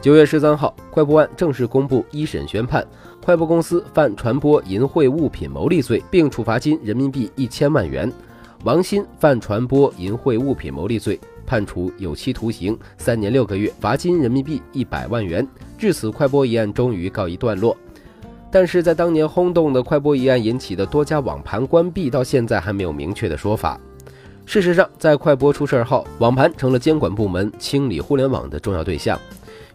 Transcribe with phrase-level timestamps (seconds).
[0.00, 2.82] 九月十三号，快播案正式公布一审宣判，
[3.22, 8.08] 快播公司犯传播淫秽物品牟利罪，并处罚金人民币一千万元；
[8.64, 15.46] 王鑫犯传播淫秽物品牟利罪，判处有期徒刑三年六个月，罚金人民币一百万元。
[15.76, 17.76] 至此，快播一案终于告一段落。
[18.50, 23.78] 但是在当年轰动的快播一案引起的多家网盘关闭，到现在还没有明确的说法。
[24.46, 29.20] 事实上，在快播出事后，网盘成了监管部门清理互联网的重要对象。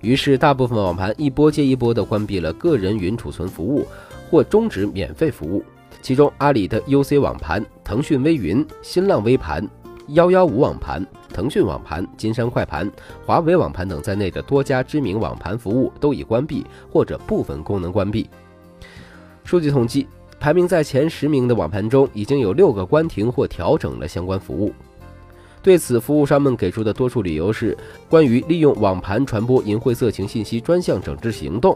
[0.05, 3.87] 于是，大部分网盘一波接一波地关闭了个人云储存服务，
[4.29, 5.65] 或终止免费服务。
[5.99, 9.67] 其中，阿里的 UC 网盘、腾讯微云、新浪微盘、
[10.09, 12.87] 幺幺五网盘、腾讯网盘、金山快盘、
[13.25, 18.29] 华为网盘等在内的多家知名网盘服务都已关闭或者部分功能关闭。
[19.43, 20.07] 数据统计，
[20.39, 24.71] 排名在前十名的网盘中，已经有六个关停或调整了相关服务。
[25.65, 27.75] 对此，服务商们给出的多数理由是
[28.07, 31.75] 关于利用网盘传播淫秽色情信息专项整治行动。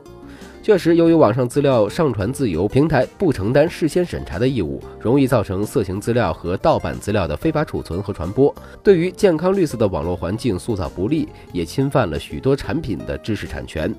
[0.62, 13.92] 确实，由于网上资料上传自由，平台不承担事先审查的义务，容易造成色情资料和盗版资料的非法储存和传播，对于健康绿色的网络环境塑造不利，也侵犯了许多产品的知识产权。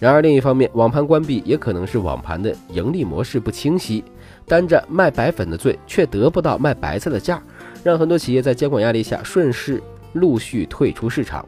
[0.00, 4.02] 然而，另一方面，网盘关闭也可能是网盘的盈利模式不清晰，
[4.46, 7.40] 担着卖白粉的罪，却得不到卖白菜的价。
[7.86, 9.80] 让很多企业在监管压力下顺势
[10.14, 11.46] 陆续退出市场。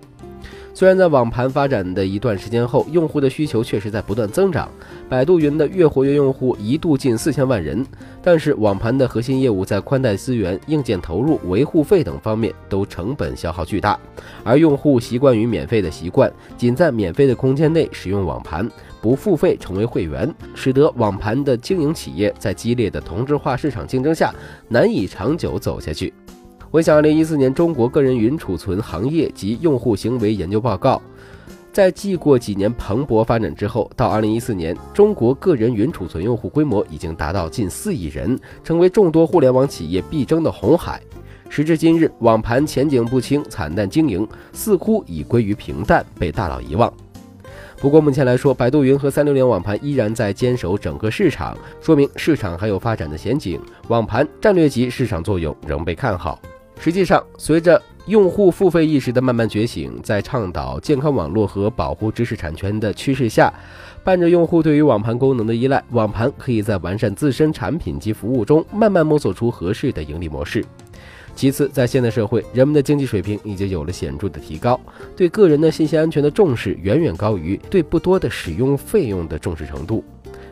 [0.72, 4.70] 虽然在网盘发展的一段时间后，用户的需求确实在不断增长，
[5.09, 7.84] 百度云的月活跃用户一度近四千万人，
[8.22, 13.98] 但是网盘的核心业务在宽带资源、硬件投入、维护费等方面都成本消耗巨大，
[14.44, 24.34] 而用户习惯于免费的习惯，仅在免费的空间内使用网盘，不付费成为会员，使得网盘的经营企业在激烈的同质化市场竞争下
[24.68, 26.12] 难以长久走下去。
[26.70, 31.00] 回想二零一四年中国个人云储存行业及用户行为研究报告，
[31.72, 41.00] 在继过几年蓬勃发展之后，到二零一四年，中国个人云储存用户规模已经达到近四亿人，成为众多互联网企业必争的红海。
[41.48, 46.92] 时至今日，网盘前景不清，惨淡经营似乎已归于平淡，被大佬遗忘。
[47.81, 56.41] 不过目前来说，百度云和三六零网盘依然在坚守整个市场，说明市场还有发展的前景，网盘战略级市场作用仍被看好。
[56.81, 63.53] 实际上，随着用户付费意识的慢慢觉醒，在倡导健康网络和保护知识产权的趋势下，
[64.03, 70.65] 伴着用户对于网盘功能的依赖，网盘可以在完善自身产品及服务中，慢慢摸索出合适的盈利模式。
[71.38, 74.81] 其次，在现代社会，人们的经济水平已经有了显著的提高，
[75.15, 80.03] 对个人的信息安全的重视远远高于对不多的使用费用的重视程度。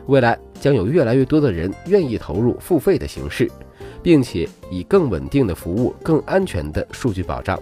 [0.05, 3.51] 未来将有越来越多的人愿意投入付费的形式。
[4.03, 7.59] 并且以更稳定的服务、更安全的数据保障。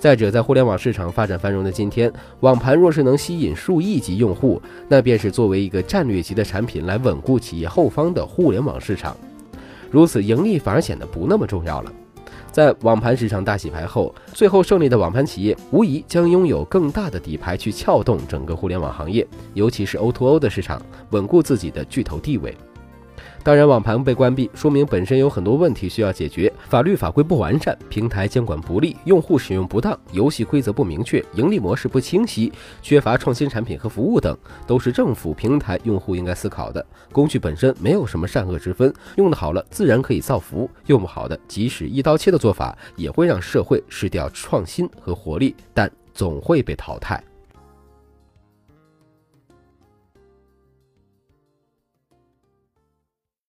[0.00, 9.16] 再者，在互联网市场发展繁荣的今天，网盘若是能吸引数亿级用户，那便是作为一个战略级的产品来稳固企业后方的互联网市场。
[9.88, 11.92] 如此，盈利反而显得不那么重要了。
[12.52, 20.80] 在网盘市场大洗牌后，最后胜利的网盘企业无疑将拥有更大的底牌去撬动整个互联网行业，尤其是 O2O 的市场，
[21.10, 22.54] 稳固自己的巨头地位。
[23.44, 32.52] 当然，网盘被关闭，说明本身有很多问题需要解决，法律法规不完善，平台监管不力，用户使用不当，游戏规则不明确，盈利模式不清晰，
[32.82, 36.86] 缺乏创新产品和服务等，都是政府、平台、用户应该思考的。
[37.10, 47.20] 工具本身没有什么善恶之分，用得好了自然可以造福，用不好的，即使一刀切的做法，也会让社会失掉创新和活力，但总会被淘汰。